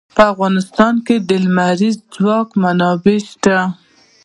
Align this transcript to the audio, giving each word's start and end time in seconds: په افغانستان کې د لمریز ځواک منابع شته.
په 0.15 0.23
افغانستان 0.33 0.93
کې 1.05 1.15
د 1.27 1.29
لمریز 1.45 1.95
ځواک 2.13 2.49
منابع 2.61 3.19
شته. 3.29 3.57